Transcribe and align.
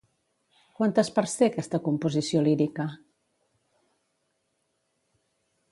Quantes 0.77 1.11
parts 1.17 1.35
té 1.41 1.49
aquesta 1.49 1.81
composició 1.89 2.41
lírica? 2.49 2.87